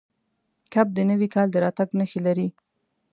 کب 0.73 0.87
د 0.95 0.99
نوي 1.09 1.27
کال 1.35 1.47
د 1.51 1.55
راتګ 1.63 1.89
نښې 1.99 2.19
لري. 2.27 2.47